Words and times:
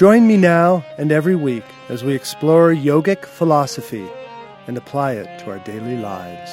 Join 0.00 0.26
me 0.26 0.38
now 0.38 0.82
and 0.96 1.12
every 1.12 1.36
week 1.36 1.62
as 1.90 2.02
we 2.02 2.14
explore 2.14 2.70
yogic 2.70 3.26
philosophy 3.26 4.08
and 4.66 4.78
apply 4.78 5.12
it 5.12 5.40
to 5.40 5.50
our 5.50 5.58
daily 5.58 5.98
lives. 5.98 6.50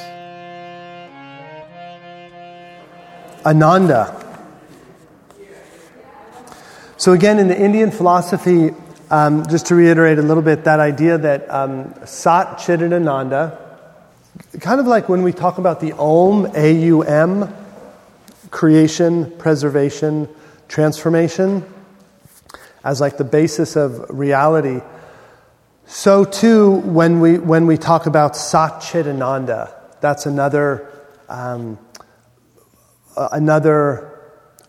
Ananda. 3.45 4.21
So, 6.97 7.13
again, 7.13 7.39
in 7.39 7.47
the 7.47 7.57
Indian 7.57 7.89
philosophy, 7.89 8.71
um, 9.09 9.47
just 9.47 9.67
to 9.67 9.75
reiterate 9.75 10.19
a 10.19 10.23
little 10.23 10.43
bit, 10.43 10.65
that 10.65 10.81
idea 10.81 11.17
that 11.17 11.49
um, 11.49 11.93
Sat 12.05 12.57
Chit 12.57 12.81
and 12.81 12.93
Ananda, 12.93 13.57
kind 14.59 14.81
of 14.81 14.87
like 14.87 15.07
when 15.07 15.23
we 15.23 15.31
talk 15.31 15.57
about 15.57 15.79
the 15.79 15.93
Om, 15.93 16.51
A 16.53 16.73
U 16.87 17.03
M, 17.03 17.47
creation, 18.51 19.31
preservation, 19.37 20.27
transformation 20.67 21.63
as 22.87 23.01
like 23.01 23.17
the 23.17 23.25
basis 23.25 23.75
of 23.75 24.09
reality, 24.09 24.79
so 25.85 26.23
too 26.23 26.71
when 26.71 27.19
we, 27.19 27.37
when 27.37 27.67
we 27.67 27.75
talk 27.75 28.05
about 28.05 28.31
Satchitananda, 28.31 29.73
that's 29.99 30.25
another, 30.25 30.89
um, 31.27 31.77
another 33.17 34.17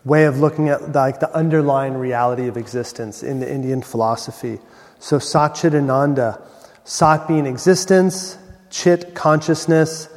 way 0.04 0.24
of 0.24 0.40
looking 0.40 0.68
at 0.68 0.92
like 0.92 1.20
the 1.20 1.32
underlying 1.32 1.94
reality 1.94 2.48
of 2.48 2.56
existence 2.56 3.22
in 3.22 3.38
the 3.38 3.48
Indian 3.48 3.82
philosophy. 3.82 4.58
So 4.98 5.18
Satchitananda, 5.18 6.42
Sat 6.82 7.28
being 7.28 7.46
existence, 7.46 8.36
Chit 8.70 9.14
consciousness, 9.14 10.08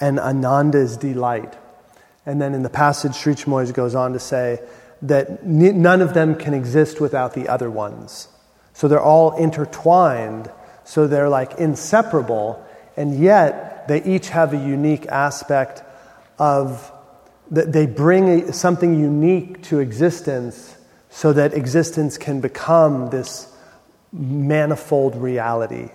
and 0.00 0.18
Ananda 0.18 0.78
is 0.78 0.96
delight. 0.96 1.54
And 2.24 2.40
then 2.40 2.54
in 2.54 2.62
the 2.62 2.70
passage, 2.70 3.14
Sri 3.14 3.34
Chinmoy 3.34 3.74
goes 3.74 3.94
on 3.94 4.14
to 4.14 4.18
say 4.18 4.60
that 5.02 5.44
none 5.44 6.00
of 6.00 6.14
them 6.14 6.36
can 6.36 6.54
exist 6.54 7.00
without 7.00 7.34
the 7.34 7.48
other 7.48 7.70
ones. 7.70 8.28
So 8.72 8.88
they're 8.88 9.02
all 9.02 9.36
intertwined, 9.36 10.50
so 10.84 11.06
they're 11.06 11.28
like 11.28 11.54
inseparable, 11.58 12.64
and 12.96 13.18
yet 13.18 13.88
they 13.88 14.02
each 14.04 14.28
have 14.28 14.54
a 14.54 14.56
unique 14.56 15.06
aspect 15.06 15.82
of 16.38 16.90
that 17.50 17.72
they 17.72 17.84
bring 17.84 18.52
something 18.52 18.98
unique 18.98 19.62
to 19.64 19.80
existence 19.80 20.76
so 21.10 21.32
that 21.34 21.52
existence 21.52 22.16
can 22.16 22.40
become 22.40 23.10
this 23.10 23.54
manifold 24.12 25.16
reality. 25.16 25.90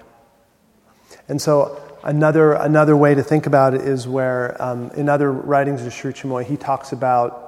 And 1.27 1.41
so 1.41 1.81
another, 2.03 2.53
another 2.53 2.95
way 2.95 3.15
to 3.15 3.23
think 3.23 3.47
about 3.47 3.73
it 3.73 3.81
is 3.81 4.07
where 4.07 4.61
um, 4.61 4.91
in 4.91 5.09
other 5.09 5.31
writings 5.31 5.83
of 5.85 5.93
Sri 5.93 6.13
Chinmoy, 6.13 6.45
he 6.45 6.57
talks 6.57 6.91
about 6.91 7.46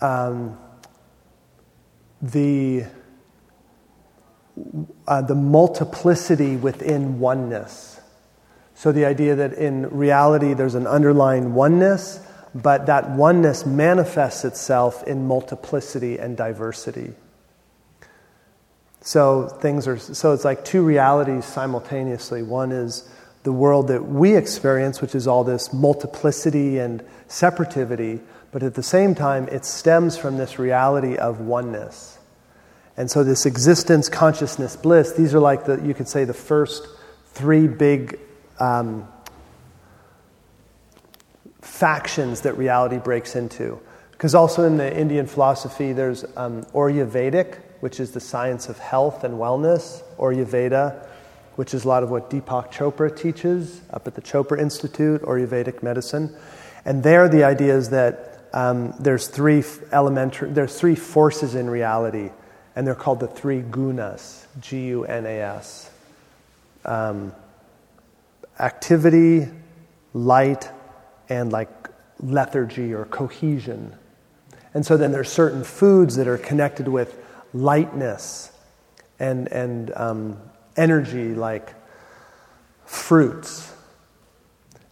um, 0.00 0.58
the, 2.20 2.86
uh, 5.06 5.22
the 5.22 5.34
multiplicity 5.34 6.56
within 6.56 7.18
oneness. 7.18 8.00
So, 8.74 8.92
the 8.92 9.04
idea 9.04 9.36
that 9.36 9.52
in 9.54 9.88
reality 9.90 10.52
there's 10.54 10.74
an 10.74 10.86
underlying 10.86 11.54
oneness, 11.54 12.20
but 12.54 12.86
that 12.86 13.10
oneness 13.10 13.64
manifests 13.64 14.44
itself 14.44 15.02
in 15.04 15.26
multiplicity 15.26 16.18
and 16.18 16.36
diversity. 16.36 17.12
So, 19.00 19.48
things 19.48 19.86
are, 19.86 19.98
so 19.98 20.32
it's 20.32 20.44
like 20.44 20.64
two 20.64 20.82
realities 20.82 21.44
simultaneously. 21.44 22.42
One 22.42 22.72
is 22.72 23.08
the 23.42 23.52
world 23.52 23.88
that 23.88 24.02
we 24.02 24.34
experience, 24.34 25.02
which 25.02 25.14
is 25.14 25.26
all 25.26 25.44
this 25.44 25.72
multiplicity 25.72 26.78
and 26.78 27.04
separativity, 27.28 28.20
but 28.52 28.62
at 28.62 28.74
the 28.74 28.82
same 28.82 29.14
time, 29.14 29.48
it 29.48 29.64
stems 29.64 30.16
from 30.16 30.36
this 30.36 30.58
reality 30.58 31.16
of 31.16 31.40
oneness. 31.40 32.18
And 32.96 33.10
so, 33.10 33.24
this 33.24 33.46
existence, 33.46 34.08
consciousness, 34.08 34.76
bliss, 34.76 35.12
these 35.12 35.34
are 35.34 35.40
like 35.40 35.64
the, 35.64 35.80
you 35.80 35.94
could 35.94 36.08
say, 36.08 36.24
the 36.24 36.32
first 36.34 36.86
three 37.26 37.66
big 37.66 38.20
um, 38.60 39.08
factions 41.60 42.42
that 42.42 42.56
reality 42.56 42.98
breaks 42.98 43.34
into. 43.34 43.80
Because 44.12 44.34
also 44.34 44.62
in 44.62 44.76
the 44.76 44.96
Indian 44.96 45.26
philosophy, 45.26 45.92
there's 45.92 46.24
um, 46.36 46.62
Ayurvedic, 46.66 47.58
which 47.80 47.98
is 47.98 48.12
the 48.12 48.20
science 48.20 48.68
of 48.68 48.78
health 48.78 49.24
and 49.24 49.34
wellness, 49.34 50.02
Ayurveda, 50.18 51.06
which 51.56 51.74
is 51.74 51.84
a 51.84 51.88
lot 51.88 52.02
of 52.02 52.10
what 52.10 52.30
Deepak 52.30 52.72
Chopra 52.72 53.14
teaches 53.14 53.80
up 53.90 54.06
at 54.06 54.14
the 54.14 54.22
Chopra 54.22 54.58
Institute, 54.60 55.20
Ayurvedic 55.22 55.82
medicine. 55.82 56.34
And 56.84 57.02
there, 57.02 57.28
the 57.28 57.44
idea 57.44 57.76
is 57.76 57.90
that 57.90 58.48
um, 58.52 58.94
there's 59.00 59.26
three 59.26 59.64
elementary, 59.92 60.50
there's 60.50 60.78
three 60.78 60.94
forces 60.94 61.54
in 61.54 61.68
reality, 61.68 62.30
and 62.76 62.86
they're 62.86 62.94
called 62.94 63.20
the 63.20 63.26
three 63.26 63.62
gunas, 63.62 64.46
G-U-N-A-S. 64.60 65.90
Um, 66.84 67.32
activity, 68.60 69.48
light, 70.12 70.70
and 71.28 71.52
like 71.52 71.68
lethargy 72.20 72.94
or 72.94 73.04
cohesion. 73.06 73.94
And 74.74 74.84
so 74.84 74.96
then 74.96 75.12
there's 75.12 75.30
certain 75.30 75.64
foods 75.64 76.16
that 76.16 76.28
are 76.28 76.38
connected 76.38 76.88
with 76.88 77.16
lightness 77.52 78.50
and, 79.18 79.48
and 79.48 79.92
um, 79.96 80.38
energy, 80.76 81.34
like 81.34 81.74
fruits. 82.84 83.73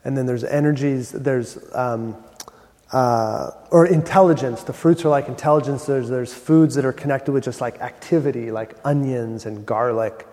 And 0.04 0.16
then 0.16 0.26
there's 0.26 0.44
energies, 0.44 1.10
there's 1.10 1.58
um, 1.74 2.16
uh, 2.92 3.50
or 3.70 3.86
intelligence. 3.86 4.62
The 4.64 4.72
fruits 4.72 5.04
are 5.04 5.08
like 5.08 5.28
intelligence. 5.28 5.86
There's, 5.86 6.08
there's 6.08 6.34
foods 6.34 6.74
that 6.74 6.84
are 6.84 6.92
connected 6.92 7.32
with 7.32 7.44
just 7.44 7.60
like 7.60 7.80
activity, 7.80 8.50
like 8.50 8.76
onions 8.84 9.46
and 9.46 9.64
garlic. 9.64 10.26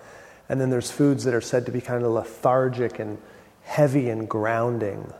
And 0.49 0.59
then 0.59 0.69
there's 0.69 0.91
foods 0.91 1.23
that 1.23 1.33
are 1.33 1.41
said 1.41 1.65
to 1.67 1.71
be 1.71 1.79
kind 1.79 2.03
of 2.03 2.11
lethargic 2.11 2.99
and 2.99 3.17
heavy 3.63 4.09
and 4.09 4.27
grounding, 4.27 5.13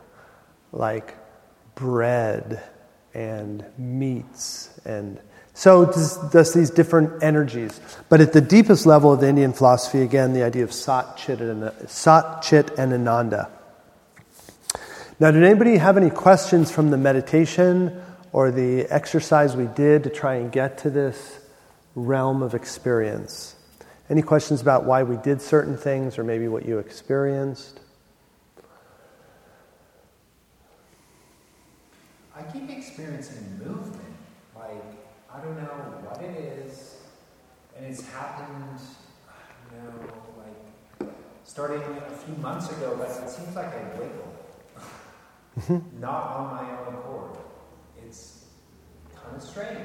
like 0.72 1.16
bread 1.74 2.62
and 3.14 3.64
meats. 3.78 4.70
And 4.84 5.18
so 5.54 5.84
there's 5.84 6.52
these 6.52 6.70
different 6.70 7.22
energies. 7.22 7.80
But 8.08 8.20
at 8.20 8.32
the 8.32 8.40
deepest 8.40 8.86
level 8.86 9.12
of 9.12 9.20
the 9.20 9.28
Indian 9.28 9.52
philosophy, 9.52 10.02
again, 10.02 10.32
the 10.32 10.42
idea 10.42 10.64
of 10.64 10.72
sat, 10.72 11.16
chit, 11.16 11.40
and, 11.40 11.72
sat, 11.88 12.42
chit, 12.42 12.70
and 12.78 12.92
ananda. 12.92 13.50
Now, 15.20 15.30
did 15.30 15.42
anybody 15.42 15.76
have 15.76 15.98
any 15.98 16.08
questions 16.08 16.70
from 16.70 16.88
the 16.88 16.96
meditation 16.96 18.00
or 18.32 18.50
the 18.50 18.86
exercise 18.86 19.54
we 19.54 19.66
did 19.66 20.04
to 20.04 20.10
try 20.10 20.36
and 20.36 20.50
get 20.50 20.78
to 20.78 20.88
this 20.88 21.40
realm 21.94 22.42
of 22.42 22.54
experience? 22.54 23.54
Any 24.08 24.22
questions 24.22 24.62
about 24.62 24.86
why 24.86 25.02
we 25.02 25.18
did 25.18 25.42
certain 25.42 25.76
things 25.76 26.18
or 26.18 26.24
maybe 26.24 26.48
what 26.48 26.64
you 26.64 26.78
experienced? 26.78 27.80
I 32.34 32.42
keep 32.50 32.70
experiencing 32.70 33.60
movement. 33.62 34.16
Like, 34.56 34.82
I 35.30 35.40
don't 35.42 35.56
know 35.58 36.00
what 36.08 36.22
it 36.22 36.64
is, 36.64 36.96
and 37.76 37.84
it's 37.84 38.08
happened, 38.08 38.80
you 39.70 39.82
know, 39.82 40.14
like 40.38 41.12
starting 41.44 41.82
a 41.82 42.16
few 42.16 42.36
months 42.36 42.70
ago, 42.70 42.96
but 42.98 43.10
it 43.10 43.28
seems 43.28 43.54
like 43.54 43.66
I 43.66 43.98
wiggle. 43.98 44.29
Mm-hmm. 45.60 46.00
Not 46.00 46.36
on 46.36 46.56
my 46.56 46.86
own 46.86 46.94
accord. 46.94 47.36
It's 48.06 48.44
kind 49.14 49.36
of 49.36 49.42
strange. 49.42 49.78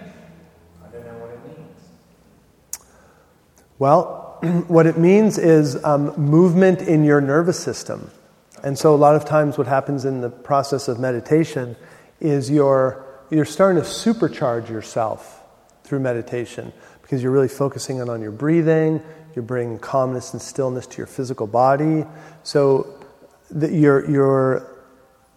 I 0.83 0.88
don't 0.89 1.06
know 1.06 1.18
what 1.18 1.31
it 1.31 1.57
means. 1.57 2.80
Well, 3.77 4.39
what 4.68 4.88
it 4.88 4.98
means 4.98 5.38
is 5.38 5.83
um, 5.83 6.16
movement 6.16 6.81
in 6.81 7.04
your 7.04 7.19
nervous 7.19 7.60
system. 7.60 8.10
And 8.63 8.80
so, 8.80 8.95
a 8.95 8.98
lot 8.98 9.16
of 9.16 9.25
times, 9.25 9.57
what 9.57 9.68
happens 9.68 10.06
in 10.06 10.22
the 10.22 10.30
process 10.30 10.88
of 10.88 10.98
meditation 10.98 11.75
is 12.22 12.50
you're, 12.50 13.06
you're 13.30 13.44
starting 13.44 13.81
to 13.83 13.88
supercharge 13.88 14.69
yourself 14.69 15.42
through 15.83 16.00
meditation 16.00 16.72
because 17.01 17.22
you're 17.22 17.33
really 17.33 17.50
focusing 17.50 18.01
on, 18.01 18.10
on 18.10 18.22
your 18.22 18.31
breathing, 18.31 19.04
you're 19.36 19.44
bringing 19.44 19.77
calmness 19.77 20.31
and 20.31 20.42
stillness 20.42 20.88
to 20.88 20.98
your 20.98 21.06
physical 21.07 21.48
body. 21.48 22.06
So, 22.44 22.98
that 23.51 23.74
you're, 23.74 24.10
you're 24.10 24.75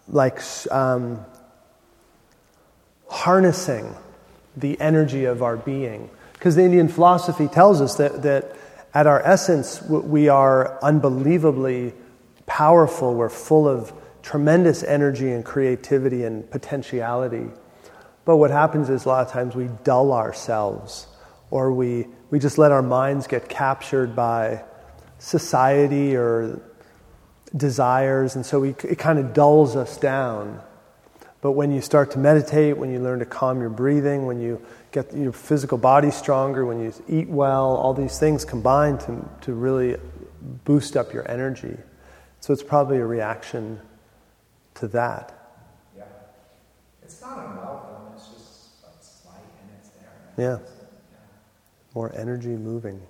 like 0.09 0.41
um, 0.71 1.25
harnessing 3.07 3.95
the 4.57 4.79
energy 4.79 5.25
of 5.25 5.41
our 5.43 5.57
being. 5.57 6.09
Because 6.33 6.55
the 6.55 6.63
Indian 6.63 6.87
philosophy 6.87 7.47
tells 7.47 7.81
us 7.81 7.95
that, 7.97 8.23
that 8.23 8.55
at 8.93 9.07
our 9.07 9.21
essence, 9.21 9.81
we 9.81 10.29
are 10.29 10.79
unbelievably 10.81 11.93
powerful. 12.45 13.13
We're 13.13 13.29
full 13.29 13.67
of 13.67 13.93
tremendous 14.23 14.83
energy 14.83 15.31
and 15.31 15.45
creativity 15.45 16.23
and 16.23 16.49
potentiality. 16.49 17.47
But 18.25 18.37
what 18.37 18.51
happens 18.51 18.89
is 18.89 19.05
a 19.05 19.09
lot 19.09 19.25
of 19.25 19.31
times 19.31 19.55
we 19.55 19.69
dull 19.83 20.13
ourselves 20.13 21.07
or 21.51 21.71
we, 21.71 22.07
we 22.29 22.39
just 22.39 22.57
let 22.57 22.71
our 22.71 22.81
minds 22.81 23.27
get 23.27 23.49
captured 23.49 24.15
by 24.15 24.63
society 25.17 26.15
or 26.15 26.61
desires, 27.55 28.35
and 28.35 28.45
so 28.45 28.59
we, 28.59 28.69
it 28.83 28.97
kind 28.97 29.19
of 29.19 29.33
dulls 29.33 29.75
us 29.75 29.97
down. 29.97 30.61
But 31.41 31.53
when 31.53 31.71
you 31.71 31.81
start 31.81 32.11
to 32.11 32.19
meditate, 32.19 32.77
when 32.77 32.91
you 32.91 32.99
learn 32.99 33.19
to 33.19 33.25
calm 33.25 33.61
your 33.61 33.69
breathing, 33.69 34.25
when 34.25 34.41
you 34.41 34.61
get 34.91 35.15
your 35.15 35.31
physical 35.31 35.77
body 35.77 36.11
stronger, 36.11 36.65
when 36.65 36.81
you 36.81 36.93
eat 37.07 37.29
well, 37.29 37.75
all 37.75 37.93
these 37.93 38.19
things 38.19 38.43
combine 38.43 38.97
to, 38.99 39.29
to 39.41 39.53
really 39.53 39.95
boost 40.65 40.97
up 40.97 41.13
your 41.13 41.29
energy. 41.31 41.77
So 42.41 42.51
it's 42.51 42.63
probably 42.63 42.97
a 42.97 43.05
reaction 43.05 43.79
to 44.75 44.87
that. 44.89 45.61
Yeah. 45.97 46.03
It's 47.03 47.21
not 47.21 47.37
unwelcome, 47.37 48.13
it's 48.15 48.27
just 48.27 48.69
it's 48.97 49.21
light 49.25 49.35
and 49.61 49.71
it's 49.77 49.89
there. 49.89 50.11
Yeah. 50.37 50.57
yeah. 50.59 50.69
More 51.95 52.13
energy 52.15 52.49
moving. 52.49 53.01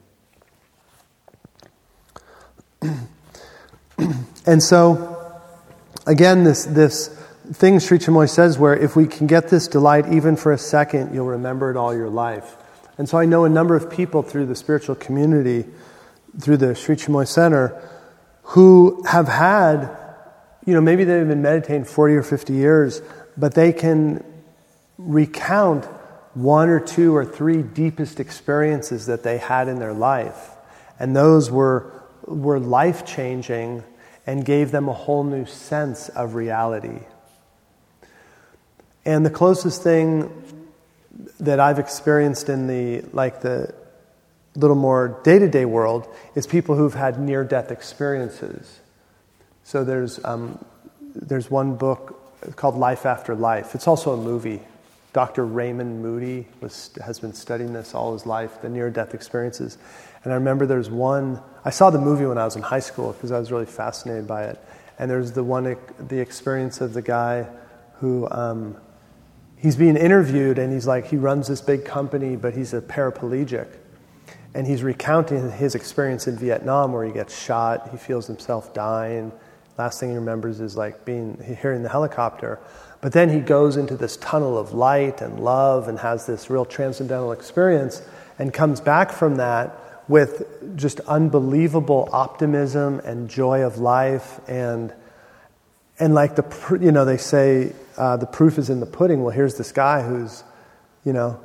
and 4.50 4.64
so, 4.64 5.32
again, 6.08 6.44
this, 6.44 6.66
this 6.66 7.10
thing 7.54 7.78
Sri 7.78 8.00
Chinmoy 8.00 8.28
says, 8.28 8.58
where 8.58 8.76
if 8.76 8.96
we 8.96 9.06
can 9.06 9.28
get 9.28 9.50
this 9.50 9.68
delight 9.68 10.12
even 10.12 10.36
for 10.36 10.52
a 10.52 10.58
second, 10.58 11.14
you'll 11.14 11.28
remember 11.28 11.70
it 11.70 11.78
all 11.78 11.96
your 11.96 12.10
life. 12.10 12.56
And 12.98 13.08
so 13.08 13.20
I 13.20 13.26
know 13.26 13.46
a 13.46 13.50
number 13.50 13.76
of 13.76 13.92
people 13.92 14.24
through 14.24 14.48
the 14.48 14.56
spiritual 14.56 14.96
community, 14.96 15.66
through 16.42 16.58
the 16.58 16.74
Sri 16.74 16.96
Chinmoy 16.96 17.28
Center, 17.28 17.80
who 18.42 19.04
have 19.04 19.28
had, 19.28 19.96
you 20.66 20.74
know, 20.74 20.82
maybe 20.82 21.04
they've 21.04 21.28
been 21.28 21.44
meditating 21.44 21.86
40 21.86 22.16
or 22.16 22.24
50 22.24 22.52
years, 22.52 23.04
but 23.38 23.54
they 23.54 23.72
can 23.72 24.24
recount 24.98 25.86
one 26.34 26.70
or 26.70 26.80
two 26.80 27.16
or 27.16 27.24
three 27.24 27.62
deepest 27.62 28.20
experiences 28.20 29.06
that 29.06 29.22
they 29.22 29.38
had 29.38 29.68
in 29.68 29.78
their 29.78 29.94
life. 29.94 30.50
And 31.00 31.16
those 31.16 31.52
were, 31.52 31.94
were 32.26 32.60
life 32.60 33.06
changing 33.06 33.84
and 34.30 34.46
gave 34.46 34.70
them 34.70 34.88
a 34.88 34.94
whole 34.94 35.24
new 35.24 35.44
sense 35.48 36.08
of 36.10 36.36
reality. 36.36 37.00
And 39.04 39.26
the 39.26 39.32
closest 39.32 39.82
thing 39.82 40.32
that 41.40 41.60
I've 41.60 41.80
experienced 41.80 42.48
in 42.48 42.68
the 42.68 43.02
like 43.12 43.42
the 43.42 43.74
little 44.56 44.76
more 44.76 45.20
day-to-day 45.24 45.66
world 45.66 46.08
is 46.36 46.46
people 46.46 46.76
who've 46.76 46.94
had 46.94 47.20
near-death 47.20 47.72
experiences. 47.72 48.80
So 49.64 49.84
there's 49.84 50.24
um, 50.24 50.64
there's 51.16 51.50
one 51.50 51.76
book 51.76 52.56
called 52.56 52.76
Life 52.76 53.08
After 53.08 53.34
Life. 53.34 53.74
It's 53.74 53.88
also 53.88 54.14
a 54.14 54.18
movie. 54.18 54.62
Dr. 55.12 55.46
Raymond 55.46 56.02
Moody 56.04 56.48
was, 56.62 56.92
has 57.04 57.20
been 57.20 57.34
studying 57.34 57.74
this 57.74 57.96
all 57.96 58.14
his 58.14 58.26
life, 58.26 58.62
the 58.62 58.70
near-death 58.70 59.14
experiences. 59.14 59.78
And 60.24 60.32
I 60.32 60.36
remember 60.36 60.66
there's 60.66 60.90
one. 60.90 61.42
I 61.66 61.72
saw 61.72 61.90
the 61.90 62.00
movie 62.00 62.26
when 62.26 62.38
I 62.38 62.46
was 62.46 62.56
in 62.56 62.62
high 62.62 62.80
school 62.80 63.14
because 63.14 63.32
I 63.32 63.40
was 63.40 63.52
really 63.52 63.66
fascinated 63.66 64.28
by 64.28 64.46
it. 64.46 64.64
And 65.00 65.10
there's 65.10 65.32
the 65.32 65.44
one, 65.44 65.78
the 66.08 66.20
experience 66.20 66.82
of 66.82 66.94
the 66.94 67.02
guy 67.02 67.48
who 67.96 68.28
um, 68.30 68.76
he's 69.58 69.76
being 69.76 69.96
interviewed 69.96 70.60
and 70.60 70.72
he's 70.72 70.86
like, 70.86 71.08
he 71.08 71.18
runs 71.18 71.48
this 71.48 71.62
big 71.62 71.86
company, 71.86 72.36
but 72.36 72.54
he's 72.54 72.74
a 72.74 72.82
paraplegic. 72.82 73.68
And 74.54 74.68
he's 74.68 74.84
recounting 74.84 75.52
his 75.52 75.76
experience 75.76 76.28
in 76.28 76.36
Vietnam 76.36 76.92
where 76.92 77.06
he 77.06 77.12
gets 77.12 77.40
shot, 77.40 77.90
he 77.92 77.98
feels 77.98 78.28
himself 78.28 78.74
dying. 78.74 79.32
Last 79.78 80.00
thing 80.00 80.10
he 80.10 80.16
remembers 80.16 80.60
is 80.60 80.76
like 80.76 81.06
being 81.06 81.42
hearing 81.62 81.84
the 81.84 81.90
helicopter. 81.90 82.60
But 83.02 83.14
then 83.14 83.30
he 83.30 83.40
goes 83.40 83.78
into 83.78 83.96
this 83.96 84.18
tunnel 84.18 84.58
of 84.58 84.74
light 84.74 85.22
and 85.22 85.40
love 85.40 85.88
and 85.88 86.00
has 86.00 86.26
this 86.26 86.50
real 86.50 86.66
transcendental 86.66 87.32
experience 87.32 88.02
and 88.38 88.54
comes 88.54 88.82
back 88.82 89.12
from 89.12 89.36
that 89.36 89.76
with 90.10 90.76
just 90.76 91.00
unbelievable 91.02 92.10
optimism 92.12 93.00
and 93.00 93.30
joy 93.30 93.62
of 93.62 93.78
life 93.78 94.40
and 94.50 94.94
and 96.00 96.16
like 96.16 96.36
the 96.36 96.80
you 96.82 96.92
know 96.92 97.06
they 97.06 97.18
say 97.18 97.74
uh, 98.00 98.16
the 98.16 98.26
proof 98.26 98.58
is 98.58 98.70
in 98.70 98.80
the 98.80 98.86
pudding. 98.86 99.22
Well, 99.22 99.36
here's 99.36 99.56
this 99.56 99.74
guy 99.74 100.02
who's, 100.02 100.44
you 101.04 101.12
know, 101.12 101.40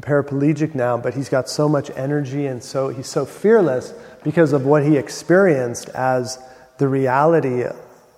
paraplegic 0.00 0.74
now, 0.74 0.98
but 0.98 1.14
he's 1.14 1.30
got 1.30 1.48
so 1.48 1.68
much 1.68 1.90
energy 1.96 2.46
and 2.46 2.62
so 2.62 2.88
he's 2.88 3.06
so 3.06 3.24
fearless 3.24 3.94
because 4.22 4.52
of 4.52 4.66
what 4.66 4.84
he 4.84 4.98
experienced 4.98 5.88
as 5.90 6.38
the 6.76 6.88
reality, 6.88 7.64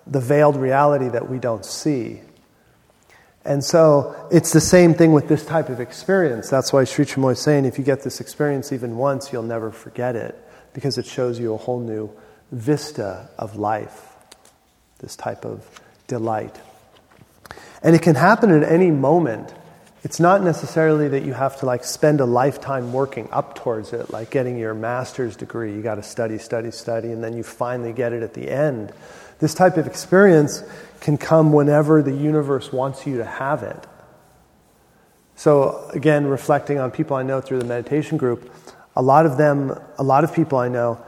the 0.05 0.19
veiled 0.19 0.57
reality 0.57 1.07
that 1.07 1.29
we 1.29 1.39
don't 1.39 1.63
see. 1.63 2.19
And 3.47 3.63
so 3.63 4.27
it's 4.29 4.51
the 4.51 4.59
same 4.59 4.93
thing 4.93 5.13
with 5.13 5.29
this 5.29 5.45
type 5.45 5.69
of 5.69 5.79
experience. 5.79 6.49
That's 6.49 6.73
why 6.73 6.83
Sri 6.83 7.05
Chinmoy 7.05 7.31
is 7.31 7.39
saying 7.39 7.63
if 7.63 7.77
you 7.77 7.85
get 7.85 8.03
this 8.03 8.19
experience 8.19 8.73
even 8.73 8.97
once, 8.97 9.31
you'll 9.31 9.41
never 9.41 9.71
forget 9.71 10.17
it 10.17 10.37
because 10.73 10.97
it 10.97 11.05
shows 11.05 11.39
you 11.39 11.53
a 11.53 11.57
whole 11.57 11.79
new 11.79 12.11
vista 12.51 13.29
of 13.39 13.55
life, 13.55 14.05
this 14.99 15.15
type 15.15 15.45
of 15.45 15.65
delight. 16.07 16.59
And 17.81 17.95
it 17.95 18.01
can 18.01 18.15
happen 18.15 18.51
at 18.51 18.69
any 18.69 18.91
moment. 18.91 19.53
It's 20.03 20.19
not 20.19 20.43
necessarily 20.43 21.07
that 21.07 21.23
you 21.23 21.31
have 21.31 21.57
to 21.61 21.65
like 21.65 21.85
spend 21.85 22.19
a 22.19 22.25
lifetime 22.25 22.91
working 22.91 23.29
up 23.31 23.55
towards 23.55 23.93
it, 23.93 24.11
like 24.11 24.29
getting 24.29 24.57
your 24.57 24.73
master's 24.73 25.37
degree. 25.37 25.73
You 25.73 25.81
got 25.81 25.95
to 25.95 26.03
study, 26.03 26.37
study, 26.37 26.71
study, 26.71 27.13
and 27.13 27.23
then 27.23 27.37
you 27.37 27.43
finally 27.43 27.93
get 27.93 28.11
it 28.11 28.23
at 28.23 28.33
the 28.33 28.51
end. 28.51 28.91
This 29.39 29.53
type 29.53 29.77
of 29.77 29.87
experience 29.87 30.63
can 30.99 31.17
come 31.17 31.53
whenever 31.53 32.01
the 32.01 32.11
universe 32.11 32.71
wants 32.71 33.05
you 33.05 33.17
to 33.17 33.25
have 33.25 33.63
it. 33.63 33.85
So, 35.35 35.87
again, 35.93 36.25
reflecting 36.25 36.79
on 36.79 36.89
people 36.89 37.15
I 37.15 37.23
know 37.23 37.41
through 37.41 37.59
the 37.59 37.65
meditation 37.65 38.17
group, 38.17 38.51
a 38.95 39.01
lot 39.01 39.27
of 39.27 39.37
them, 39.37 39.79
a 39.99 40.03
lot 40.03 40.23
of 40.23 40.33
people 40.33 40.57
I 40.57 40.67
know, 40.67 40.99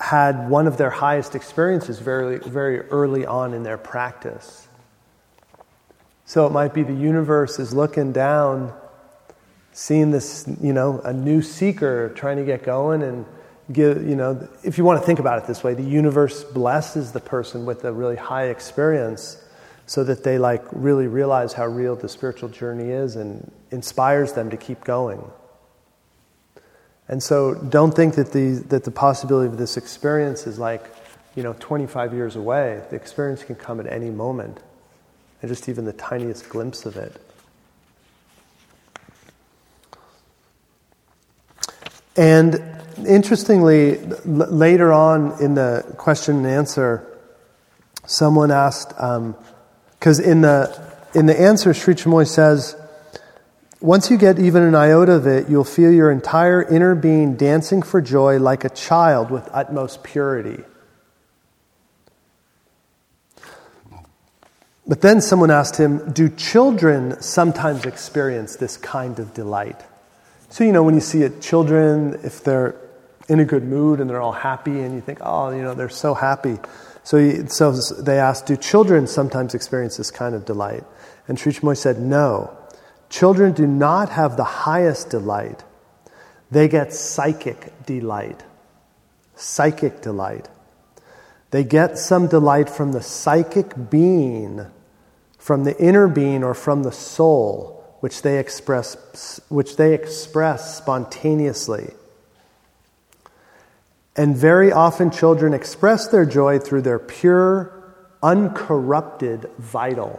had 0.00 0.48
one 0.48 0.66
of 0.66 0.78
their 0.78 0.90
highest 0.90 1.34
experiences 1.34 1.98
very, 1.98 2.38
very 2.38 2.80
early 2.88 3.26
on 3.26 3.52
in 3.52 3.64
their 3.64 3.76
practice. 3.76 4.68
So 6.24 6.46
it 6.46 6.52
might 6.52 6.72
be 6.72 6.82
the 6.82 6.94
universe 6.94 7.58
is 7.58 7.74
looking 7.74 8.12
down, 8.12 8.72
seeing 9.72 10.10
this, 10.10 10.48
you 10.62 10.72
know, 10.72 11.00
a 11.00 11.12
new 11.12 11.42
seeker 11.42 12.10
trying 12.14 12.36
to 12.38 12.44
get 12.44 12.62
going 12.62 13.02
and 13.02 13.26
give, 13.72 14.06
you 14.06 14.16
know, 14.16 14.48
if 14.62 14.78
you 14.78 14.84
want 14.84 15.00
to 15.00 15.06
think 15.06 15.18
about 15.18 15.38
it 15.38 15.46
this 15.46 15.62
way, 15.62 15.74
the 15.74 15.82
universe 15.82 16.44
blesses 16.44 17.12
the 17.12 17.20
person 17.20 17.66
with 17.66 17.84
a 17.84 17.92
really 17.92 18.16
high 18.16 18.46
experience 18.46 19.42
so 19.86 20.04
that 20.04 20.22
they 20.24 20.38
like 20.38 20.62
really 20.72 21.06
realize 21.06 21.52
how 21.52 21.66
real 21.66 21.96
the 21.96 22.08
spiritual 22.08 22.48
journey 22.48 22.90
is 22.90 23.16
and 23.16 23.50
inspires 23.70 24.32
them 24.34 24.50
to 24.50 24.56
keep 24.56 24.84
going. 24.84 25.22
And 27.08 27.22
so 27.22 27.54
don't 27.54 27.94
think 27.94 28.16
that 28.16 28.32
the, 28.32 28.62
that 28.68 28.84
the 28.84 28.90
possibility 28.90 29.50
of 29.50 29.56
this 29.56 29.78
experience 29.78 30.46
is 30.46 30.58
like, 30.58 30.84
you 31.34 31.42
know, 31.42 31.54
25 31.58 32.12
years 32.12 32.36
away. 32.36 32.82
The 32.90 32.96
experience 32.96 33.42
can 33.42 33.54
come 33.54 33.80
at 33.80 33.86
any 33.86 34.10
moment 34.10 34.60
and 35.40 35.48
just 35.48 35.68
even 35.68 35.84
the 35.84 35.92
tiniest 35.94 36.48
glimpse 36.48 36.84
of 36.84 36.96
it. 36.96 37.18
And 42.18 42.67
interestingly, 43.06 43.98
l- 43.98 44.14
later 44.24 44.92
on 44.92 45.40
in 45.42 45.54
the 45.54 45.84
question 45.96 46.36
and 46.36 46.46
answer, 46.46 47.06
someone 48.06 48.50
asked, 48.50 48.90
because 48.90 50.18
um, 50.20 50.24
in, 50.24 50.40
the, 50.40 50.96
in 51.14 51.26
the 51.26 51.38
answer, 51.40 51.74
Sri 51.74 51.94
Chinmoy 51.94 52.26
says, 52.26 52.76
once 53.80 54.10
you 54.10 54.18
get 54.18 54.40
even 54.40 54.62
an 54.62 54.74
iota 54.74 55.12
of 55.12 55.26
it, 55.26 55.48
you'll 55.48 55.62
feel 55.62 55.92
your 55.92 56.10
entire 56.10 56.62
inner 56.62 56.96
being 56.96 57.36
dancing 57.36 57.80
for 57.80 58.00
joy 58.00 58.38
like 58.38 58.64
a 58.64 58.68
child 58.68 59.30
with 59.30 59.48
utmost 59.52 60.02
purity. 60.02 60.64
But 64.88 65.02
then 65.02 65.20
someone 65.20 65.50
asked 65.50 65.76
him, 65.76 66.10
Do 66.12 66.30
children 66.30 67.20
sometimes 67.20 67.84
experience 67.84 68.56
this 68.56 68.76
kind 68.78 69.18
of 69.18 69.34
delight? 69.34 69.80
So, 70.48 70.64
you 70.64 70.72
know, 70.72 70.82
when 70.82 70.94
you 70.94 71.00
see 71.00 71.22
it, 71.22 71.42
children, 71.42 72.18
if 72.24 72.42
they're 72.42 72.74
in 73.28 73.40
a 73.40 73.44
good 73.44 73.64
mood 73.64 74.00
and 74.00 74.08
they're 74.08 74.20
all 74.20 74.32
happy, 74.32 74.80
and 74.80 74.94
you 74.94 75.00
think, 75.00 75.18
oh, 75.22 75.50
you 75.50 75.62
know, 75.62 75.74
they're 75.74 75.88
so 75.88 76.14
happy. 76.14 76.58
So, 77.04 77.18
he, 77.18 77.46
so 77.46 77.72
they 77.72 78.18
asked, 78.18 78.46
Do 78.46 78.56
children 78.56 79.06
sometimes 79.06 79.54
experience 79.54 79.96
this 79.96 80.10
kind 80.10 80.34
of 80.34 80.44
delight? 80.44 80.84
And 81.26 81.38
Sri 81.38 81.52
Chinmoy 81.52 81.76
said, 81.76 82.00
No. 82.00 82.56
Children 83.10 83.52
do 83.52 83.66
not 83.66 84.10
have 84.10 84.36
the 84.36 84.44
highest 84.44 85.10
delight, 85.10 85.64
they 86.50 86.68
get 86.68 86.92
psychic 86.92 87.86
delight. 87.86 88.44
Psychic 89.34 90.00
delight. 90.00 90.48
They 91.50 91.64
get 91.64 91.96
some 91.96 92.26
delight 92.26 92.68
from 92.68 92.92
the 92.92 93.00
psychic 93.00 93.88
being 93.88 94.66
from 95.48 95.64
the 95.64 95.74
inner 95.82 96.08
being 96.08 96.44
or 96.44 96.52
from 96.52 96.82
the 96.82 96.92
soul, 96.92 97.96
which 98.00 98.20
they 98.20 98.38
express, 98.38 99.40
which 99.48 99.76
they 99.76 99.94
express 99.94 100.76
spontaneously. 100.76 101.94
And 104.18 104.36
very 104.36 104.72
often, 104.72 105.12
children 105.12 105.54
express 105.54 106.08
their 106.08 106.26
joy 106.26 106.58
through 106.58 106.82
their 106.82 106.98
pure, 106.98 107.94
uncorrupted 108.20 109.48
vital. 109.58 110.18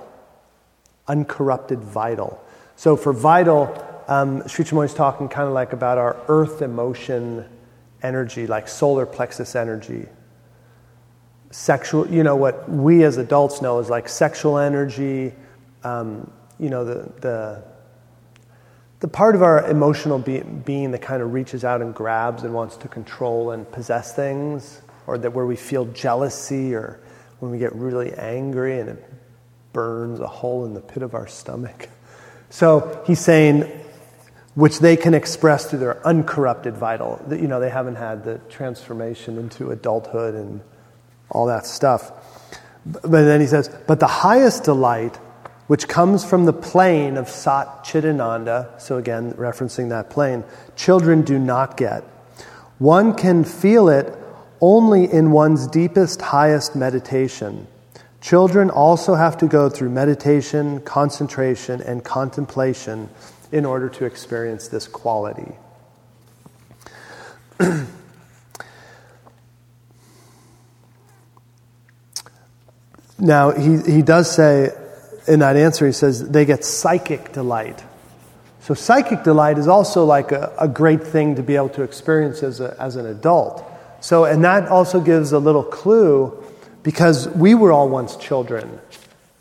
Uncorrupted 1.05 1.79
vital. 1.79 2.41
So, 2.77 2.95
for 2.95 3.11
vital, 3.11 3.67
um, 4.07 4.47
Sri 4.47 4.63
is 4.63 4.93
talking 4.93 5.27
kind 5.27 5.49
of 5.49 5.53
like 5.53 5.73
about 5.73 5.97
our 5.97 6.15
earth 6.29 6.61
emotion 6.61 7.43
energy, 8.01 8.47
like 8.47 8.69
solar 8.69 9.05
plexus 9.05 9.53
energy. 9.53 10.07
Sexual, 11.51 12.07
you 12.07 12.23
know, 12.23 12.37
what 12.37 12.69
we 12.69 13.03
as 13.03 13.17
adults 13.17 13.61
know 13.61 13.79
is 13.79 13.89
like 13.89 14.07
sexual 14.07 14.59
energy, 14.59 15.33
um, 15.83 16.31
you 16.57 16.69
know, 16.69 16.85
the, 16.85 17.11
the 17.19 17.63
the 18.99 19.07
part 19.07 19.35
of 19.35 19.41
our 19.41 19.69
emotional 19.69 20.19
be- 20.19 20.41
being 20.41 20.91
that 20.91 21.01
kind 21.01 21.21
of 21.21 21.33
reaches 21.33 21.63
out 21.63 21.81
and 21.81 21.95
grabs 21.95 22.43
and 22.43 22.53
wants 22.53 22.77
to 22.77 22.87
control 22.87 23.51
and 23.51 23.69
possess 23.71 24.13
things, 24.13 24.81
or 25.07 25.17
that 25.17 25.33
where 25.33 25.45
we 25.45 25.55
feel 25.55 25.85
jealousy, 25.85 26.75
or 26.75 26.99
when 27.39 27.51
we 27.51 27.57
get 27.57 27.73
really 27.73 28.13
angry 28.13 28.79
and 28.79 28.89
it 28.89 29.13
burns 29.71 30.19
a 30.19 30.27
hole 30.27 30.65
in 30.65 30.73
the 30.73 30.81
pit 30.81 31.03
of 31.03 31.13
our 31.13 31.27
stomach. 31.27 31.89
So 32.49 33.03
he's 33.05 33.19
saying, 33.19 33.61
which 34.55 34.79
they 34.79 34.97
can 34.97 35.13
express 35.13 35.69
through 35.69 35.79
their 35.79 36.05
uncorrupted 36.05 36.75
vital. 36.75 37.21
That 37.27 37.39
You 37.39 37.47
know, 37.47 37.59
they 37.59 37.69
haven't 37.69 37.95
had 37.95 38.23
the 38.23 38.39
transformation 38.49 39.37
into 39.37 39.71
adulthood 39.71 40.35
and 40.35 40.61
all 41.29 41.45
that 41.45 41.65
stuff. 41.65 42.11
But 42.85 43.09
then 43.09 43.39
he 43.39 43.47
says, 43.47 43.69
but 43.87 43.99
the 43.99 44.07
highest 44.07 44.63
delight 44.63 45.17
which 45.69 45.87
comes 45.87 46.25
from 46.25 46.45
the 46.45 46.51
plane 46.51 47.15
of 47.15 47.29
Sat 47.29 47.83
Chidananda, 47.83 48.81
so 48.81 48.97
again, 48.97 49.33
referencing 49.33 49.89
that 49.89 50.09
plane, 50.09 50.43
children 50.75 51.21
do 51.21 51.37
not 51.37 51.77
get. 51.77 52.03
One 52.79 53.13
can 53.13 53.43
feel 53.43 53.87
it 53.87 54.11
only 54.61 55.03
in 55.03 55.29
one's 55.29 55.67
deepest, 55.67 56.21
highest 56.21 56.75
meditation. 56.75 57.67
Children 58.19 58.71
also 58.71 59.13
have 59.13 59.37
to 59.37 59.45
go 59.45 59.69
through 59.69 59.91
meditation, 59.91 60.81
concentration, 60.81 61.81
and 61.81 62.03
contemplation 62.03 63.07
in 63.51 63.63
order 63.63 63.89
to 63.89 64.05
experience 64.05 64.69
this 64.69 64.87
quality. 64.87 65.51
now, 73.19 73.51
he, 73.51 73.77
he 73.83 74.01
does 74.01 74.35
say 74.35 74.71
in 75.29 75.39
that 75.39 75.55
answer, 75.55 75.85
he 75.85 75.91
says 75.93 76.29
they 76.29 76.43
get 76.43 76.65
psychic 76.65 77.31
delight. 77.31 77.83
So, 78.61 78.73
psychic 78.73 79.23
delight 79.23 79.57
is 79.57 79.67
also 79.67 80.03
like 80.03 80.31
a, 80.31 80.53
a 80.59 80.67
great 80.67 81.03
thing 81.03 81.35
to 81.35 81.43
be 81.43 81.55
able 81.55 81.69
to 81.69 81.83
experience 81.83 82.43
as, 82.43 82.59
a, 82.59 82.75
as 82.79 82.95
an 82.95 83.05
adult. 83.05 83.63
So, 84.01 84.25
and 84.25 84.43
that 84.43 84.67
also 84.67 84.99
gives 84.99 85.31
a 85.31 85.39
little 85.39 85.63
clue 85.63 86.43
because 86.83 87.27
we 87.29 87.55
were 87.55 87.71
all 87.71 87.89
once 87.89 88.15
children 88.15 88.79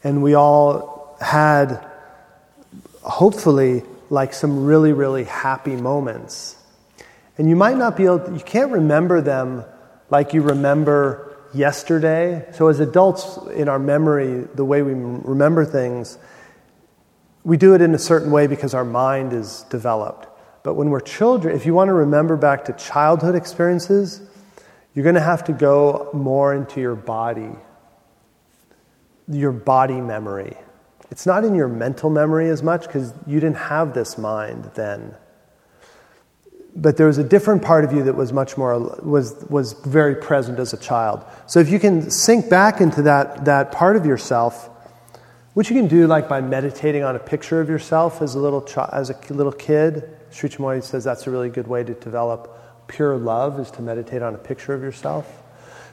and 0.04 0.22
we 0.22 0.34
all 0.34 1.16
had, 1.20 1.84
hopefully, 3.02 3.82
like 4.10 4.32
some 4.32 4.64
really, 4.64 4.92
really 4.92 5.24
happy 5.24 5.76
moments. 5.76 6.56
And 7.36 7.48
you 7.48 7.56
might 7.56 7.76
not 7.76 7.96
be 7.96 8.04
able, 8.04 8.20
to, 8.20 8.32
you 8.32 8.40
can't 8.40 8.72
remember 8.72 9.20
them 9.20 9.64
like 10.10 10.32
you 10.32 10.42
remember 10.42 11.27
yesterday. 11.54 12.46
So, 12.52 12.68
as 12.68 12.80
adults, 12.80 13.38
in 13.54 13.68
our 13.68 13.78
memory, 13.78 14.46
the 14.54 14.64
way 14.64 14.82
we 14.82 14.92
remember 14.92 15.64
things, 15.64 16.18
we 17.44 17.56
do 17.56 17.74
it 17.74 17.80
in 17.80 17.94
a 17.94 17.98
certain 17.98 18.30
way 18.30 18.46
because 18.46 18.74
our 18.74 18.84
mind 18.84 19.32
is 19.32 19.64
developed. 19.70 20.26
But 20.62 20.74
when 20.74 20.90
we're 20.90 21.00
children, 21.00 21.56
if 21.56 21.64
you 21.66 21.74
want 21.74 21.88
to 21.88 21.94
remember 21.94 22.36
back 22.36 22.66
to 22.66 22.72
childhood 22.72 23.34
experiences, 23.34 24.20
you're 24.94 25.04
going 25.04 25.14
to 25.14 25.20
have 25.20 25.44
to 25.44 25.52
go 25.52 26.10
more 26.12 26.54
into 26.54 26.80
your 26.80 26.96
body, 26.96 27.50
your 29.28 29.52
body 29.52 30.00
memory. 30.00 30.56
It's 31.10 31.24
not 31.24 31.44
in 31.44 31.54
your 31.54 31.68
mental 31.68 32.10
memory 32.10 32.50
as 32.50 32.62
much 32.62 32.86
because 32.86 33.14
you 33.26 33.40
didn't 33.40 33.56
have 33.56 33.94
this 33.94 34.18
mind 34.18 34.70
then 34.74 35.14
but 36.76 36.96
there 36.96 37.06
was 37.06 37.18
a 37.18 37.24
different 37.24 37.62
part 37.62 37.84
of 37.84 37.92
you 37.92 38.04
that 38.04 38.14
was 38.14 38.32
much 38.32 38.56
more 38.56 38.78
was 39.02 39.34
was 39.48 39.72
very 39.72 40.14
present 40.14 40.58
as 40.58 40.72
a 40.72 40.76
child. 40.76 41.24
So 41.46 41.60
if 41.60 41.68
you 41.68 41.78
can 41.78 42.10
sink 42.10 42.48
back 42.48 42.80
into 42.80 43.02
that 43.02 43.44
that 43.46 43.72
part 43.72 43.96
of 43.96 44.06
yourself 44.06 44.70
which 45.54 45.70
you 45.70 45.76
can 45.76 45.88
do 45.88 46.06
like 46.06 46.28
by 46.28 46.40
meditating 46.40 47.02
on 47.02 47.16
a 47.16 47.18
picture 47.18 47.60
of 47.60 47.68
yourself 47.68 48.22
as 48.22 48.36
a 48.36 48.38
little 48.38 48.60
chi- 48.60 48.88
as 48.92 49.10
a 49.10 49.32
little 49.32 49.50
kid 49.50 50.08
Sri 50.30 50.48
Chinmoy 50.48 50.84
says 50.84 51.04
that's 51.04 51.26
a 51.26 51.30
really 51.30 51.48
good 51.48 51.66
way 51.66 51.82
to 51.82 51.94
develop 51.94 52.86
pure 52.86 53.16
love 53.16 53.58
is 53.58 53.70
to 53.72 53.82
meditate 53.82 54.22
on 54.22 54.34
a 54.34 54.38
picture 54.38 54.74
of 54.74 54.82
yourself. 54.82 55.26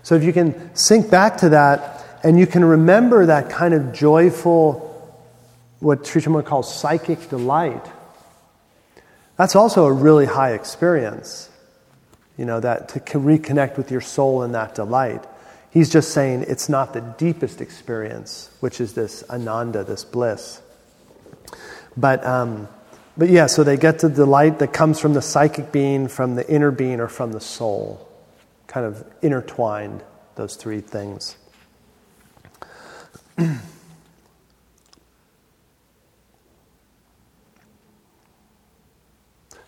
So 0.04 0.16
if 0.16 0.24
you 0.24 0.34
can 0.34 0.76
sink 0.76 1.10
back 1.10 1.38
to 1.38 1.50
that 1.50 2.20
and 2.24 2.38
you 2.38 2.48
can 2.48 2.64
remember 2.64 3.26
that 3.26 3.50
kind 3.50 3.74
of 3.74 3.94
joyful 3.94 4.92
what 5.80 6.06
Sri 6.06 6.22
Chinmoy 6.22 6.46
calls 6.46 6.74
psychic 6.74 7.30
delight 7.30 7.86
that's 9.38 9.56
also 9.56 9.86
a 9.86 9.92
really 9.92 10.26
high 10.26 10.54
experience, 10.54 11.50
you 12.38 12.46
know, 12.46 12.60
that 12.60 12.90
to 12.90 13.00
reconnect 13.00 13.78
with 13.78 13.92
your 13.92 14.02
soul 14.02 14.44
in 14.44 14.54
that 14.54 14.76
delight. 14.76 15.26
He's 15.72 15.90
just 15.90 16.12
saying 16.12 16.46
it's 16.48 16.70
not 16.70 16.94
the 16.94 17.02
deepest 17.02 17.60
experience, 17.60 18.50
which 18.62 18.80
is 18.80 18.94
this 18.94 19.24
ananda, 19.30 19.84
this 19.84 20.06
bliss. 20.06 20.62
But, 21.98 22.26
um, 22.26 22.70
but 23.18 23.30
yeah, 23.30 23.48
so 23.48 23.64
they 23.64 23.76
get 23.76 24.00
the 24.00 24.10
delight 24.10 24.60
that 24.60 24.72
comes 24.72 25.00
from 25.00 25.14
the 25.14 25.22
psychic 25.22 25.74
being, 25.74 26.08
from 26.08 26.36
the 26.36 26.50
inner 26.50 26.72
being, 26.72 27.02
or 27.02 27.10
from 27.10 27.34
the 27.34 27.42
soul. 27.42 28.08
Kind 28.68 28.86
of 28.86 29.06
intertwined, 29.22 30.02
those 30.36 30.56
three 30.56 30.82
things. 30.82 31.36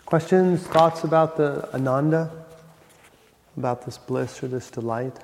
Questions, 0.07 0.65
thoughts 0.65 1.03
about 1.03 1.35
the 1.35 1.69
ananda, 1.73 2.31
about 3.57 3.83
this 3.85 3.97
bliss 3.97 4.41
or 4.41 4.47
this 4.47 4.71
delight? 4.71 5.19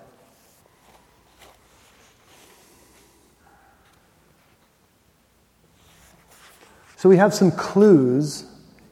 So 6.97 7.07
we 7.07 7.15
have 7.15 7.33
some 7.33 7.49
clues, 7.51 8.43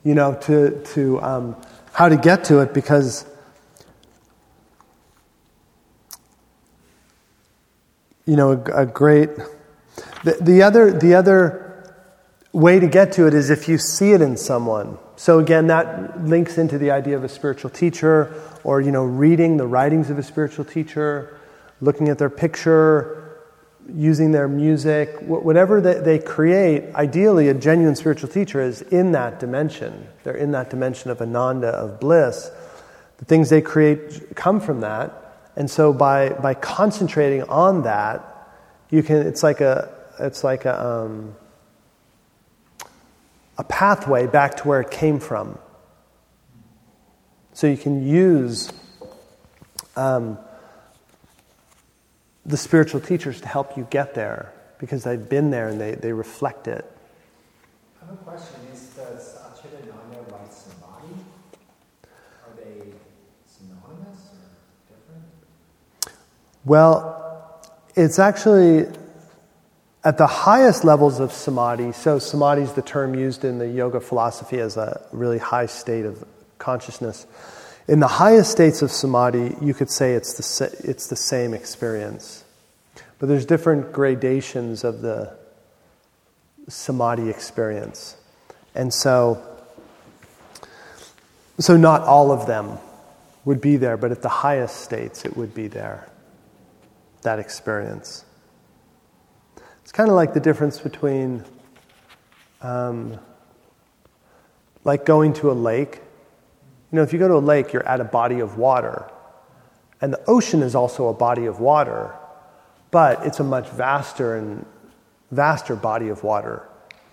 you 0.05 0.15
know, 0.15 0.35
to, 0.43 0.81
to 0.93 1.21
um, 1.21 1.57
how 1.91 2.07
to 2.07 2.15
get 2.15 2.45
to 2.45 2.59
it 2.59 2.73
because 2.73 3.25
you 8.25 8.37
know 8.37 8.53
a, 8.53 8.83
a 8.83 8.85
great 8.85 9.29
the, 10.23 10.37
the 10.39 10.63
other 10.63 10.97
the 10.97 11.15
other 11.15 11.93
way 12.53 12.79
to 12.79 12.87
get 12.87 13.11
to 13.11 13.27
it 13.27 13.33
is 13.33 13.49
if 13.49 13.67
you 13.67 13.77
see 13.77 14.13
it 14.13 14.21
in 14.21 14.37
someone 14.37 14.97
so 15.21 15.37
again, 15.37 15.67
that 15.67 16.25
links 16.25 16.57
into 16.57 16.79
the 16.79 16.89
idea 16.89 17.15
of 17.15 17.23
a 17.23 17.29
spiritual 17.29 17.69
teacher, 17.69 18.33
or 18.63 18.81
you 18.81 18.91
know, 18.91 19.03
reading 19.03 19.57
the 19.57 19.67
writings 19.67 20.09
of 20.09 20.17
a 20.17 20.23
spiritual 20.23 20.65
teacher, 20.65 21.37
looking 21.79 22.09
at 22.09 22.17
their 22.17 22.31
picture, 22.31 23.37
using 23.93 24.31
their 24.31 24.47
music, 24.47 25.15
whatever 25.21 25.79
they 25.79 26.17
create. 26.17 26.95
Ideally, 26.95 27.49
a 27.49 27.53
genuine 27.53 27.95
spiritual 27.95 28.29
teacher 28.29 28.61
is 28.61 28.81
in 28.81 29.11
that 29.11 29.39
dimension. 29.39 30.07
They're 30.23 30.33
in 30.33 30.53
that 30.53 30.71
dimension 30.71 31.11
of 31.11 31.21
ananda, 31.21 31.67
of 31.67 31.99
bliss. 31.99 32.49
The 33.19 33.25
things 33.25 33.51
they 33.51 33.61
create 33.61 34.35
come 34.35 34.59
from 34.59 34.81
that, 34.81 35.13
and 35.55 35.69
so 35.69 35.93
by 35.93 36.29
by 36.29 36.55
concentrating 36.55 37.43
on 37.43 37.83
that, 37.83 38.25
you 38.89 39.03
can. 39.03 39.17
It's 39.17 39.43
like 39.43 39.61
a. 39.61 39.87
It's 40.19 40.43
like 40.43 40.65
a. 40.65 40.83
Um, 40.83 41.35
a 43.57 43.63
pathway 43.63 44.27
back 44.27 44.57
to 44.57 44.67
where 44.67 44.81
it 44.81 44.91
came 44.91 45.19
from. 45.19 45.57
So 47.53 47.67
you 47.67 47.77
can 47.77 48.07
use 48.07 48.71
um, 49.95 50.37
the 52.45 52.57
spiritual 52.57 53.01
teachers 53.01 53.41
to 53.41 53.47
help 53.47 53.77
you 53.77 53.87
get 53.89 54.13
there 54.13 54.53
because 54.79 55.03
they've 55.03 55.29
been 55.29 55.51
there 55.51 55.67
and 55.67 55.79
they, 55.79 55.95
they 55.95 56.13
reflect 56.13 56.67
it. 56.67 56.89
I 58.01 58.05
have 58.05 58.13
a 58.15 58.17
question. 58.17 58.55
Is 58.73 58.89
the 58.89 59.01
Satchidananda 59.01 60.31
like 60.31 60.51
Samadhi? 60.51 61.13
Are 62.03 62.55
they 62.57 62.93
synonymous 63.45 64.31
or 64.89 64.95
different? 64.95 66.17
Well, 66.65 67.61
it's 67.95 68.17
actually 68.17 68.87
at 70.03 70.17
the 70.17 70.27
highest 70.27 70.83
levels 70.83 71.19
of 71.19 71.31
samadhi, 71.31 71.91
so 71.91 72.17
samadhi 72.17 72.63
is 72.63 72.73
the 72.73 72.81
term 72.81 73.13
used 73.13 73.45
in 73.45 73.59
the 73.59 73.67
yoga 73.67 73.99
philosophy 73.99 74.59
as 74.59 74.77
a 74.77 75.05
really 75.11 75.37
high 75.37 75.67
state 75.67 76.05
of 76.05 76.23
consciousness. 76.57 77.27
In 77.87 77.99
the 77.99 78.07
highest 78.07 78.51
states 78.51 78.81
of 78.81 78.91
samadhi, 78.91 79.55
you 79.61 79.73
could 79.73 79.91
say 79.91 80.13
it's 80.13 80.33
the, 80.33 80.89
it's 80.89 81.07
the 81.07 81.15
same 81.15 81.53
experience. 81.53 82.43
But 83.19 83.27
there's 83.27 83.45
different 83.45 83.91
gradations 83.91 84.83
of 84.83 85.01
the 85.01 85.37
samadhi 86.67 87.29
experience. 87.29 88.17
And 88.73 88.91
so, 88.91 89.43
so 91.59 91.77
not 91.77 92.01
all 92.01 92.31
of 92.31 92.47
them 92.47 92.79
would 93.45 93.61
be 93.61 93.77
there, 93.77 93.97
but 93.97 94.11
at 94.11 94.23
the 94.23 94.29
highest 94.29 94.77
states, 94.77 95.25
it 95.25 95.37
would 95.37 95.53
be 95.53 95.67
there. 95.67 96.09
That 97.21 97.37
experience. 97.37 98.25
It's 99.91 99.97
kind 99.97 100.09
of 100.09 100.15
like 100.15 100.33
the 100.33 100.39
difference 100.39 100.79
between, 100.79 101.43
um, 102.61 103.19
like 104.85 105.03
going 105.03 105.33
to 105.33 105.51
a 105.51 105.57
lake. 105.69 105.99
You 106.89 106.95
know, 106.95 107.03
if 107.03 107.11
you 107.11 107.19
go 107.19 107.27
to 107.27 107.33
a 107.33 107.43
lake, 107.43 107.73
you're 107.73 107.85
at 107.85 107.99
a 107.99 108.05
body 108.05 108.39
of 108.39 108.57
water. 108.57 109.11
And 109.99 110.13
the 110.13 110.23
ocean 110.27 110.63
is 110.63 110.75
also 110.75 111.09
a 111.09 111.13
body 111.13 111.45
of 111.45 111.59
water, 111.59 112.15
but 112.89 113.25
it's 113.25 113.41
a 113.41 113.43
much 113.43 113.67
vaster 113.67 114.37
and 114.37 114.65
vaster 115.29 115.75
body 115.75 116.07
of 116.07 116.23
water. 116.23 116.65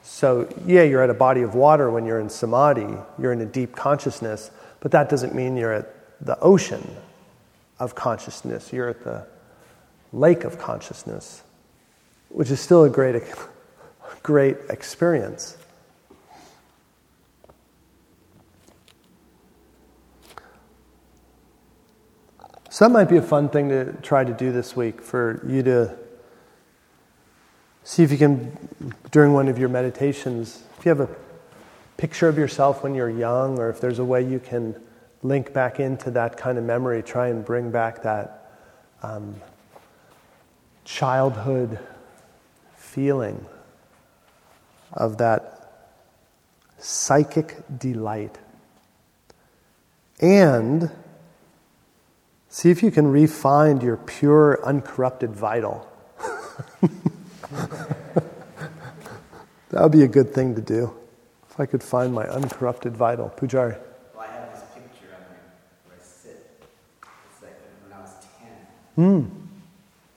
So, 0.05 0.49
yeah, 0.65 0.85
you're 0.85 1.03
at 1.03 1.11
a 1.11 1.15
body 1.15 1.43
of 1.43 1.57
water 1.57 1.91
when 1.91 2.07
you're 2.07 2.21
in 2.21 2.31
samadhi, 2.31 2.95
you're 3.19 3.33
in 3.33 3.41
a 3.41 3.47
deep 3.47 3.75
consciousness, 3.75 4.53
but 4.79 4.93
that 4.93 5.09
doesn't 5.09 5.35
mean 5.35 5.57
you're 5.57 5.73
at 5.73 5.93
the 6.25 6.39
ocean 6.39 6.95
of 7.81 7.97
consciousness. 7.97 8.73
You're 8.73 8.91
at 8.91 9.03
the 9.03 9.27
lake 10.13 10.45
of 10.45 10.61
consciousness, 10.61 11.43
which 12.29 12.51
is 12.51 12.61
still 12.61 12.85
a 12.85 12.91
great, 12.91 13.23
great 14.23 14.57
experience. 14.71 15.57
So 22.71 22.85
that 22.85 22.93
might 22.93 23.09
be 23.09 23.17
a 23.17 23.23
fun 23.23 23.49
thing 23.49 23.71
to 23.71 23.93
try 24.03 24.23
to 24.23 24.33
do 24.33 24.53
this 24.53 24.77
week 24.77 25.01
for 25.01 25.43
you 25.45 25.63
to 25.65 25.97
see 27.83 28.03
if 28.03 28.13
you 28.13 28.19
can, 28.19 28.57
during 29.11 29.33
one 29.33 29.49
of 29.49 29.59
your 29.59 29.69
meditations, 29.69 30.63
if 30.79 30.85
you 30.85 30.91
have 30.91 31.01
a 31.01 31.09
picture 31.97 32.29
of 32.29 32.39
yourself 32.39 32.85
when 32.85 32.95
you're 32.95 33.11
young, 33.11 33.59
or 33.59 33.69
if 33.69 33.81
there's 33.81 33.99
a 33.99 34.05
way 34.05 34.23
you 34.23 34.39
can 34.39 34.81
link 35.23 35.53
back 35.53 35.81
into 35.81 36.11
that 36.13 36.37
kind 36.37 36.59
of 36.59 36.65
memory, 36.65 37.03
try 37.03 37.29
and 37.29 37.45
bring 37.45 37.71
back 37.71 38.03
that 38.03 38.53
um, 39.03 39.35
childhood 40.85 41.79
feeling 42.99 43.47
of 44.93 45.19
that 45.19 45.43
psychic 46.79 47.55
delight. 47.79 48.37
And 50.21 50.91
see 52.49 52.71
if 52.71 52.83
you 52.83 52.91
can 52.91 53.07
refine 53.07 53.81
your 53.81 53.99
pure, 53.99 54.59
uncorrupted 54.67 55.31
vital. 55.31 55.87
that 59.71 59.83
would 59.83 59.93
be 59.93 60.03
a 60.03 60.09
good 60.09 60.35
thing 60.35 60.57
to 60.57 60.61
do. 60.61 60.93
If 61.49 61.61
I 61.61 61.67
could 61.67 61.85
find 61.85 62.13
my 62.13 62.25
uncorrupted 62.25 62.97
vital. 62.97 63.33
Pujari. 63.37 63.79
Well, 64.15 64.27
I 64.27 64.33
have 64.33 64.51
this 64.53 64.65
picture 64.75 65.15
of 65.15 65.21
me 65.31 65.39
where 65.87 65.97
I 65.97 66.03
sit. 66.03 66.51
It's 67.31 67.43
like 67.43 67.55
when 67.85 67.97
I 67.97 68.01
was 68.01 68.11
10. 68.97 69.05
Mm. 69.05 69.31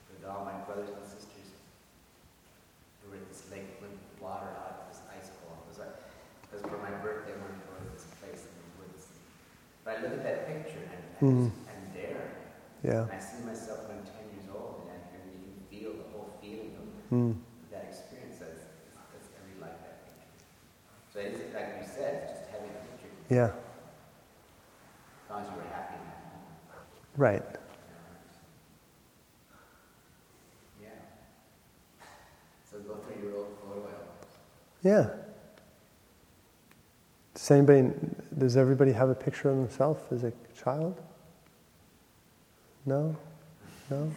With 0.10 0.26
all 0.28 0.46
my 0.46 0.58
brothers 0.66 0.90
and 0.90 1.06
sisters. 1.06 1.54
We 3.04 3.10
were 3.10 3.18
at 3.18 3.30
this 3.30 3.44
lake 3.52 3.70
with 3.82 3.92
water 4.22 4.48
out 4.62 4.86
of 4.86 4.94
this 4.94 5.02
ice 5.10 5.30
cold. 5.42 5.58
It 5.66 5.70
was 5.70 5.80
like, 5.82 5.98
because 6.46 6.62
for 6.70 6.78
my 6.78 6.94
birthday, 7.02 7.34
we 7.34 7.42
wanted 7.42 7.58
to 7.58 7.68
go 7.68 7.76
to 7.82 7.90
this 7.98 8.06
place 8.22 8.46
in 8.46 8.54
the 8.54 8.70
woods. 8.78 9.10
But 9.84 9.98
I 9.98 10.02
look 10.06 10.14
at 10.14 10.24
that 10.24 10.46
picture 10.46 10.78
and, 10.78 10.94
and 10.94 11.11
Mm. 11.22 11.52
I'm 11.52 11.94
there. 11.94 12.32
Yeah. 12.84 13.04
And 13.04 13.12
I 13.12 13.20
see 13.20 13.44
myself 13.46 13.88
when 13.88 13.98
I'm 14.00 14.04
10 14.04 14.14
years 14.34 14.50
old, 14.54 14.90
and, 14.90 14.98
I, 14.98 15.22
and 15.22 15.30
you 15.30 15.40
can 15.46 15.54
feel 15.70 15.92
the 15.94 16.10
whole 16.12 16.34
feeling 16.42 16.74
of 16.78 17.16
Mm. 17.16 17.36
that 17.72 17.86
experience. 17.90 18.40
That's, 18.40 18.66
really 19.46 19.60
like 19.62 19.78
that 19.84 20.06
picture. 20.06 20.26
So 21.14 21.20
it 21.20 21.34
is, 21.34 21.54
like 21.54 21.78
you 21.82 21.88
said, 21.88 22.28
just 22.30 22.50
having 22.52 22.70
a 22.72 22.82
picture, 22.90 23.12
Yeah. 23.30 23.52
as 23.52 25.30
long 25.30 25.42
as 25.44 25.50
you 25.50 25.56
were 25.58 25.70
happy 25.70 25.96
in 25.96 26.06
that 26.10 26.22
moment. 26.26 26.88
Right. 27.18 27.44
Yeah. 30.82 30.90
So 32.70 32.80
go 32.80 32.96
through 32.96 33.22
your 33.22 33.38
old 33.38 33.58
photo 33.62 33.82
albums. 33.82 34.34
Yeah. 34.82 35.10
Does 37.36 37.52
anybody, 37.52 37.92
does 38.38 38.58
everybody 38.58 38.92
have 38.94 39.10
a 39.10 39.16
picture 39.16 39.50
of 39.50 39.58
themselves 39.58 40.02
as 40.12 40.24
a 40.24 40.34
child? 40.56 41.00
No? 42.86 43.16
No? 43.90 44.12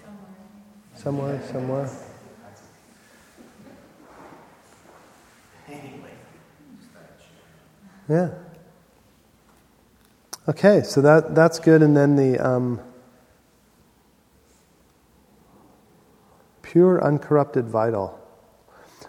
Somewhere, 0.95 1.41
somewhere. 1.51 1.91
Anyway, 5.69 6.11
just 6.79 6.91
thought 6.93 7.03
I'd 7.03 8.09
share. 8.09 8.17
Yeah. 8.17 8.45
Okay, 10.49 10.83
so 10.83 11.01
that, 11.03 11.35
that's 11.35 11.59
good. 11.59 11.83
And 11.83 11.97
then 11.97 12.17
the 12.17 12.39
um, 12.39 12.81
pure, 16.63 17.03
uncorrupted 17.03 17.67
vital. 17.67 18.19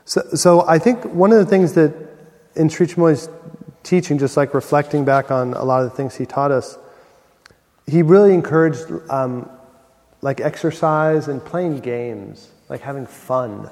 So, 0.05 0.21
so 0.33 0.67
I 0.67 0.79
think 0.79 1.03
one 1.05 1.31
of 1.31 1.39
the 1.39 1.45
things 1.45 1.73
that 1.73 1.93
in 2.55 2.69
Sri 2.69 2.87
Chinmoy's 2.87 3.29
teaching, 3.83 4.17
just 4.17 4.37
like 4.37 4.53
reflecting 4.53 5.05
back 5.05 5.31
on 5.31 5.53
a 5.53 5.63
lot 5.63 5.83
of 5.83 5.89
the 5.89 5.95
things 5.95 6.15
he 6.15 6.25
taught 6.25 6.51
us, 6.51 6.77
he 7.88 8.02
really 8.02 8.34
encouraged 8.34 8.86
um, 9.10 9.50
like 10.21 10.41
exercise 10.41 11.28
and 11.28 11.43
playing 11.43 11.80
games, 11.80 12.50
like 12.67 12.82
having 12.82 13.06
fun. 13.06 13.69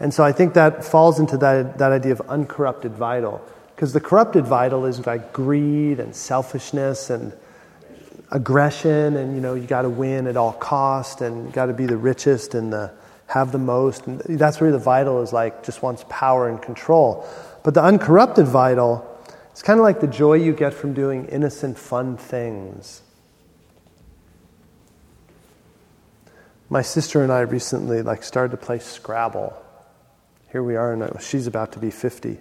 And 0.00 0.12
so 0.12 0.24
I 0.24 0.32
think 0.32 0.54
that 0.54 0.84
falls 0.84 1.20
into 1.20 1.36
that, 1.38 1.78
that 1.78 1.92
idea 1.92 2.12
of 2.12 2.22
uncorrupted 2.28 2.92
vital. 2.92 3.42
Because 3.74 3.92
the 3.92 4.00
corrupted 4.00 4.46
vital 4.46 4.86
is 4.86 5.06
like 5.06 5.32
greed 5.32 6.00
and 6.00 6.14
selfishness 6.16 7.10
and 7.10 7.32
aggression, 8.32 9.16
and 9.16 9.34
you 9.34 9.40
know, 9.40 9.54
you 9.54 9.66
got 9.66 9.82
to 9.82 9.90
win 9.90 10.26
at 10.26 10.36
all 10.36 10.54
cost, 10.54 11.20
and 11.20 11.52
got 11.52 11.66
to 11.66 11.74
be 11.74 11.86
the 11.86 11.96
richest 11.96 12.54
and 12.54 12.72
the, 12.72 12.90
have 13.26 13.52
the 13.52 13.58
most. 13.58 14.06
And 14.06 14.20
that's 14.20 14.60
where 14.60 14.72
the 14.72 14.78
vital 14.78 15.22
is 15.22 15.32
like 15.32 15.62
just 15.62 15.82
wants 15.82 16.04
power 16.08 16.48
and 16.48 16.60
control. 16.60 17.28
But 17.62 17.74
the 17.74 17.82
uncorrupted 17.82 18.46
vital, 18.46 19.06
it's 19.50 19.62
kind 19.62 19.78
of 19.78 19.84
like 19.84 20.00
the 20.00 20.06
joy 20.06 20.34
you 20.34 20.54
get 20.54 20.72
from 20.72 20.94
doing 20.94 21.26
innocent, 21.26 21.78
fun 21.78 22.16
things. 22.16 23.02
My 26.68 26.82
sister 26.82 27.22
and 27.22 27.32
I 27.32 27.40
recently 27.40 28.02
like 28.02 28.24
started 28.24 28.50
to 28.50 28.56
play 28.56 28.80
Scrabble. 28.80 29.54
Here 30.50 30.62
we 30.62 30.74
are, 30.74 30.92
and 30.92 31.22
she's 31.22 31.46
about 31.46 31.72
to 31.72 31.78
be 31.78 31.90
50. 31.90 32.38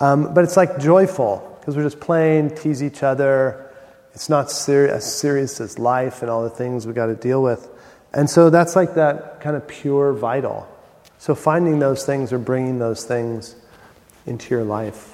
Um, 0.00 0.34
but 0.34 0.42
it's 0.42 0.56
like 0.56 0.80
joyful 0.80 1.56
because 1.60 1.76
we're 1.76 1.84
just 1.84 2.00
playing, 2.00 2.56
tease 2.56 2.82
each 2.82 3.02
other. 3.02 3.70
It's 4.12 4.28
not 4.28 4.46
as 4.46 5.18
serious 5.18 5.60
as 5.60 5.78
life 5.78 6.22
and 6.22 6.30
all 6.30 6.42
the 6.42 6.50
things 6.50 6.86
we 6.86 6.92
got 6.92 7.06
to 7.06 7.14
deal 7.14 7.42
with. 7.42 7.68
And 8.12 8.28
so 8.28 8.50
that's 8.50 8.76
like 8.76 8.94
that 8.94 9.40
kind 9.40 9.56
of 9.56 9.66
pure 9.66 10.12
vital. 10.12 10.68
So 11.18 11.34
finding 11.34 11.78
those 11.78 12.04
things 12.04 12.32
or 12.32 12.38
bringing 12.38 12.78
those 12.78 13.04
things 13.04 13.56
into 14.26 14.54
your 14.54 14.64
life. 14.64 15.13